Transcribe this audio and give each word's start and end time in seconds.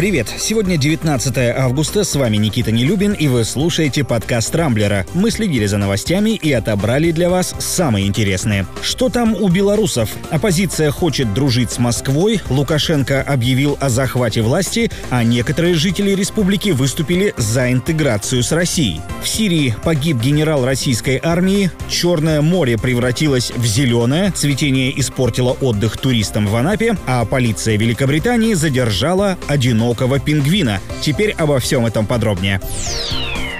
Привет! 0.00 0.32
Сегодня 0.38 0.78
19 0.78 1.36
августа, 1.58 2.04
с 2.04 2.14
вами 2.14 2.38
Никита 2.38 2.72
Нелюбин, 2.72 3.12
и 3.12 3.28
вы 3.28 3.44
слушаете 3.44 4.02
подкаст 4.02 4.54
«Рамблера». 4.54 5.04
Мы 5.12 5.30
следили 5.30 5.66
за 5.66 5.76
новостями 5.76 6.30
и 6.30 6.50
отобрали 6.52 7.10
для 7.10 7.28
вас 7.28 7.54
самые 7.58 8.06
интересные. 8.06 8.66
Что 8.80 9.10
там 9.10 9.34
у 9.34 9.50
белорусов? 9.50 10.08
Оппозиция 10.30 10.90
хочет 10.90 11.34
дружить 11.34 11.70
с 11.70 11.78
Москвой, 11.78 12.40
Лукашенко 12.48 13.20
объявил 13.20 13.76
о 13.78 13.90
захвате 13.90 14.40
власти, 14.40 14.90
а 15.10 15.22
некоторые 15.22 15.74
жители 15.74 16.12
республики 16.12 16.70
выступили 16.70 17.34
за 17.36 17.70
интеграцию 17.70 18.42
с 18.42 18.52
Россией. 18.52 19.02
В 19.22 19.28
Сирии 19.28 19.76
погиб 19.84 20.16
генерал 20.16 20.64
российской 20.64 21.20
армии, 21.22 21.70
Черное 21.90 22.40
море 22.40 22.78
превратилось 22.78 23.50
в 23.54 23.66
зеленое, 23.66 24.30
цветение 24.30 24.98
испортило 24.98 25.50
отдых 25.60 25.98
туристам 25.98 26.46
в 26.46 26.56
Анапе, 26.56 26.96
а 27.06 27.26
полиция 27.26 27.76
Великобритании 27.76 28.54
задержала 28.54 29.36
одинокого 29.46 29.89
одинокого 29.90 30.20
пингвина. 30.20 30.80
Теперь 31.02 31.32
обо 31.32 31.58
всем 31.58 31.86
этом 31.86 32.06
подробнее. 32.06 32.60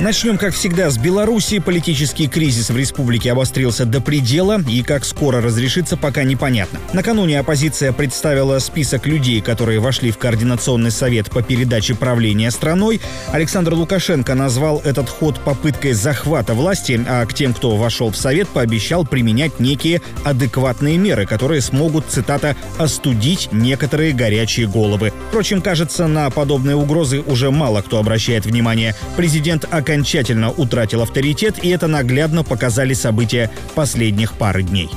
Начнем, 0.00 0.38
как 0.38 0.54
всегда, 0.54 0.88
с 0.88 0.96
Беларуси. 0.96 1.58
Политический 1.58 2.26
кризис 2.26 2.70
в 2.70 2.76
республике 2.76 3.32
обострился 3.32 3.84
до 3.84 4.00
предела, 4.00 4.58
и 4.66 4.82
как 4.82 5.04
скоро 5.04 5.42
разрешится, 5.42 5.98
пока 5.98 6.22
непонятно. 6.22 6.80
Накануне 6.94 7.38
оппозиция 7.38 7.92
представила 7.92 8.58
список 8.60 9.06
людей, 9.06 9.42
которые 9.42 9.78
вошли 9.78 10.10
в 10.10 10.16
Координационный 10.16 10.90
совет 10.90 11.28
по 11.28 11.42
передаче 11.42 11.94
правления 11.94 12.50
страной. 12.50 12.98
Александр 13.30 13.74
Лукашенко 13.74 14.34
назвал 14.34 14.80
этот 14.86 15.10
ход 15.10 15.38
попыткой 15.40 15.92
захвата 15.92 16.54
власти, 16.54 16.98
а 17.06 17.26
к 17.26 17.34
тем, 17.34 17.52
кто 17.52 17.76
вошел 17.76 18.10
в 18.10 18.16
совет, 18.16 18.48
пообещал 18.48 19.04
применять 19.04 19.60
некие 19.60 20.00
адекватные 20.24 20.96
меры, 20.96 21.26
которые 21.26 21.60
смогут, 21.60 22.06
цитата, 22.08 22.56
«остудить 22.78 23.50
некоторые 23.52 24.14
горячие 24.14 24.66
головы». 24.66 25.12
Впрочем, 25.28 25.60
кажется, 25.60 26.06
на 26.06 26.30
подобные 26.30 26.76
угрозы 26.76 27.20
уже 27.20 27.50
мало 27.50 27.82
кто 27.82 27.98
обращает 27.98 28.46
внимание. 28.46 28.94
Президент 29.18 29.66
АК 29.70 29.89
окончательно 29.90 30.52
утратил 30.52 31.02
авторитет, 31.02 31.64
и 31.64 31.68
это 31.70 31.88
наглядно 31.88 32.44
показали 32.44 32.94
события 32.94 33.50
последних 33.74 34.34
пары 34.34 34.62
дней. 34.62 34.88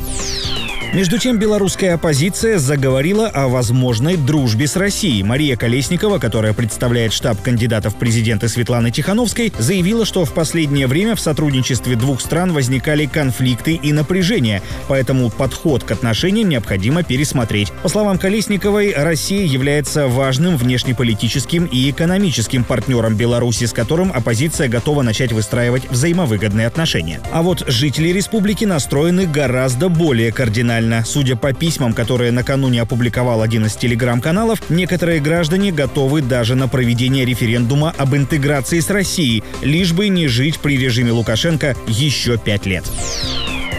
Между 0.94 1.18
тем, 1.18 1.40
белорусская 1.40 1.96
оппозиция 1.96 2.60
заговорила 2.60 3.28
о 3.28 3.48
возможной 3.48 4.16
дружбе 4.16 4.68
с 4.68 4.76
Россией. 4.76 5.24
Мария 5.24 5.56
Колесникова, 5.56 6.20
которая 6.20 6.54
представляет 6.54 7.14
штаб 7.14 7.42
кандидатов 7.42 7.96
в 7.96 7.98
президенты 7.98 8.48
Светланы 8.48 8.92
Тихановской, 8.92 9.52
заявила, 9.58 10.06
что 10.06 10.24
в 10.24 10.36
последнее 10.36 10.86
время 10.86 11.16
в 11.16 11.20
сотрудничестве 11.20 11.96
двух 11.96 12.22
стран 12.22 12.54
возникали 12.54 13.08
конфликты 13.08 13.74
и 13.74 13.92
напряжения, 13.92 14.62
поэтому 14.88 15.32
подход 15.32 15.84
к 15.84 15.90
отношениям 15.90 16.50
необходимо 16.50 17.02
пересмотреть. 17.02 17.72
По 17.82 17.90
словам 17.90 18.20
Колесниковой, 18.20 18.94
Россия 18.96 19.48
является 19.48 20.08
важным 20.08 20.58
внешнеполитическим 20.58 21.66
и 21.66 21.90
экономическим 21.90 22.64
партнером 22.64 23.16
Беларуси, 23.16 23.64
с 23.64 23.74
которым 23.74 24.12
оппозиция 24.14 24.68
готова 24.68 25.02
начать 25.02 25.32
выстраивать 25.32 25.90
взаимовыгодные 25.90 26.68
отношения. 26.68 27.20
А 27.32 27.42
вот 27.42 27.64
жители 27.68 28.10
республики 28.10 28.66
настроены 28.66 29.26
гораздо 29.26 29.90
более 29.90 30.32
кардинально 30.32 30.83
реально. 30.84 31.04
Судя 31.06 31.36
по 31.36 31.54
письмам, 31.54 31.94
которые 31.94 32.32
накануне 32.32 32.82
опубликовал 32.82 33.42
один 33.42 33.66
из 33.66 33.76
телеграм-каналов, 33.76 34.70
некоторые 34.70 35.20
граждане 35.20 35.72
готовы 35.72 36.22
даже 36.22 36.56
на 36.56 36.68
проведение 36.68 37.26
референдума 37.26 37.94
об 37.98 38.16
интеграции 38.16 38.80
с 38.80 38.90
Россией, 38.90 39.44
лишь 39.62 39.94
бы 39.94 40.10
не 40.10 40.28
жить 40.28 40.60
при 40.60 40.78
режиме 40.78 41.12
Лукашенко 41.12 41.76
еще 41.88 42.38
пять 42.38 42.66
лет. 42.66 42.84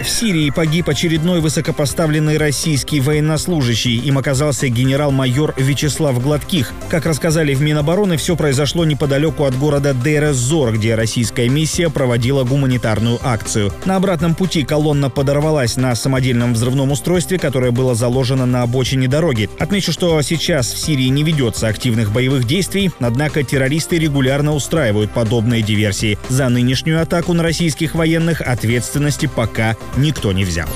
В 0.05 0.11
Сирии 0.11 0.51
погиб 0.51 0.91
очередной 0.91 1.41
высокопоставленный 1.41 2.37
российский 2.37 3.01
военнослужащий. 3.01 3.97
Им 3.97 4.19
оказался 4.19 4.69
генерал-майор 4.69 5.55
Вячеслав 5.57 6.23
Гладких. 6.23 6.75
Как 6.91 7.07
рассказали 7.07 7.55
в 7.55 7.63
Минобороны, 7.63 8.19
все 8.19 8.37
произошло 8.37 8.85
неподалеку 8.85 9.45
от 9.45 9.57
города 9.59 9.95
Дейр-Зор, 9.95 10.75
где 10.75 10.95
российская 10.95 11.49
миссия 11.49 11.89
проводила 11.89 12.45
гуманитарную 12.45 13.19
акцию. 13.23 13.73
На 13.87 13.97
обратном 13.97 14.35
пути 14.35 14.63
колонна 14.63 15.09
подорвалась 15.09 15.77
на 15.77 15.95
самодельном 15.95 16.53
взрывном 16.53 16.93
устройстве, 16.93 17.39
которое 17.39 17.71
было 17.71 17.95
заложено 17.95 18.45
на 18.45 18.61
обочине 18.61 19.09
дороги. 19.09 19.49
Отмечу, 19.59 19.91
что 19.91 20.21
сейчас 20.21 20.71
в 20.71 20.79
Сирии 20.79 21.09
не 21.09 21.23
ведется 21.23 21.67
активных 21.67 22.13
боевых 22.13 22.47
действий, 22.47 22.91
однако 23.01 23.43
террористы 23.43 23.99
регулярно 23.99 24.53
устраивают 24.53 25.13
подобные 25.13 25.63
диверсии. 25.63 26.19
За 26.29 26.51
нынешнюю 26.51 27.01
атаку 27.01 27.33
на 27.33 27.43
российских 27.43 27.95
военных 27.95 28.43
ответственности 28.43 29.31
пока 29.35 29.79
никто 29.97 30.33
не 30.33 30.45
взял. 30.45 30.69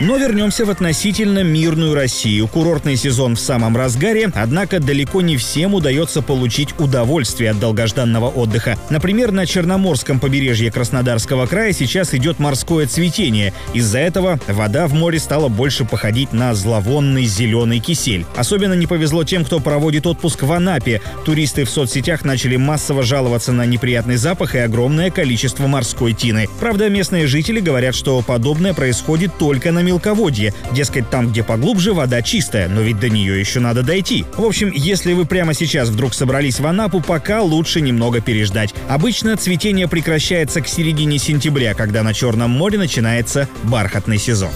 Но 0.00 0.16
вернемся 0.16 0.64
в 0.64 0.70
относительно 0.70 1.44
мирную 1.44 1.94
Россию. 1.94 2.48
Курортный 2.48 2.96
сезон 2.96 3.36
в 3.36 3.40
самом 3.40 3.76
разгаре, 3.76 4.28
однако 4.34 4.80
далеко 4.80 5.22
не 5.22 5.36
всем 5.36 5.72
удается 5.72 6.20
получить 6.20 6.74
удовольствие 6.80 7.52
от 7.52 7.60
долгожданного 7.60 8.28
отдыха. 8.28 8.76
Например, 8.90 9.30
на 9.30 9.46
Черноморском 9.46 10.18
побережье 10.18 10.72
Краснодарского 10.72 11.46
края 11.46 11.72
сейчас 11.72 12.12
идет 12.12 12.40
морское 12.40 12.88
цветение. 12.88 13.54
Из-за 13.72 14.00
этого 14.00 14.40
вода 14.48 14.88
в 14.88 14.94
море 14.94 15.20
стала 15.20 15.48
больше 15.48 15.84
походить 15.84 16.32
на 16.32 16.54
зловонный 16.54 17.24
зеленый 17.24 17.78
кисель. 17.78 18.26
Особенно 18.34 18.74
не 18.74 18.88
повезло 18.88 19.22
тем, 19.22 19.44
кто 19.44 19.60
проводит 19.60 20.08
отпуск 20.08 20.42
в 20.42 20.50
Анапе. 20.50 21.02
Туристы 21.24 21.64
в 21.64 21.70
соцсетях 21.70 22.24
начали 22.24 22.56
массово 22.56 23.04
жаловаться 23.04 23.52
на 23.52 23.64
неприятный 23.64 24.16
запах 24.16 24.56
и 24.56 24.58
огромное 24.58 25.12
количество 25.12 25.68
морской 25.68 26.14
тины. 26.14 26.48
Правда, 26.58 26.88
местные 26.88 27.28
жители 27.28 27.60
говорят, 27.60 27.94
что 27.94 28.20
подобное 28.22 28.74
происходит 28.74 29.38
только 29.38 29.70
на 29.70 29.83
мелководье. 29.84 30.52
Дескать, 30.72 31.08
там, 31.10 31.30
где 31.30 31.42
поглубже, 31.42 31.92
вода 31.92 32.22
чистая, 32.22 32.68
но 32.68 32.80
ведь 32.80 32.98
до 32.98 33.08
нее 33.08 33.38
еще 33.38 33.60
надо 33.60 33.82
дойти. 33.82 34.24
В 34.36 34.44
общем, 34.44 34.70
если 34.72 35.12
вы 35.12 35.26
прямо 35.26 35.54
сейчас 35.54 35.88
вдруг 35.88 36.14
собрались 36.14 36.58
в 36.60 36.66
Анапу, 36.66 37.00
пока 37.00 37.42
лучше 37.42 37.80
немного 37.80 38.20
переждать. 38.20 38.74
Обычно 38.88 39.36
цветение 39.36 39.88
прекращается 39.88 40.60
к 40.60 40.68
середине 40.68 41.18
сентября, 41.18 41.74
когда 41.74 42.02
на 42.02 42.14
Черном 42.14 42.50
море 42.50 42.78
начинается 42.78 43.48
бархатный 43.62 44.18
сезон. 44.18 44.50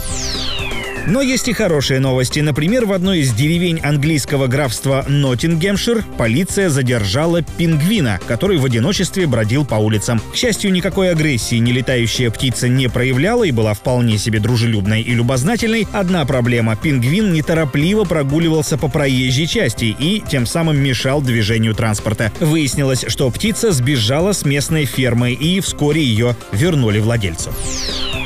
Но 1.06 1.22
есть 1.22 1.48
и 1.48 1.52
хорошие 1.52 2.00
новости. 2.00 2.40
Например, 2.40 2.84
в 2.84 2.92
одной 2.92 3.20
из 3.20 3.32
деревень 3.32 3.80
английского 3.80 4.46
графства 4.46 5.04
Ноттингемшир 5.08 6.04
полиция 6.18 6.68
задержала 6.68 7.42
пингвина, 7.42 8.18
который 8.26 8.58
в 8.58 8.64
одиночестве 8.64 9.26
бродил 9.26 9.64
по 9.64 9.76
улицам. 9.76 10.20
К 10.32 10.36
счастью, 10.36 10.72
никакой 10.72 11.10
агрессии 11.10 11.56
нелетающая 11.56 12.30
птица 12.30 12.68
не 12.68 12.88
проявляла 12.88 13.44
и 13.44 13.50
была 13.50 13.74
вполне 13.74 14.18
себе 14.18 14.40
дружелюбной 14.40 15.02
и 15.02 15.14
любознательной. 15.14 15.86
Одна 15.92 16.24
проблема– 16.24 16.76
пингвин 16.82 17.32
неторопливо 17.32 18.04
прогуливался 18.04 18.76
по 18.76 18.88
проезжей 18.88 19.46
части 19.46 19.96
и 19.98 20.22
тем 20.28 20.46
самым 20.46 20.78
мешал 20.78 21.22
движению 21.22 21.74
транспорта. 21.74 22.32
Выяснилось, 22.40 23.04
что 23.08 23.30
птица 23.30 23.72
сбежала 23.72 24.32
с 24.32 24.44
местной 24.44 24.84
фермы 24.84 25.32
и 25.32 25.60
вскоре 25.60 26.02
ее 26.02 26.36
вернули 26.52 26.98
владельцу. 26.98 27.50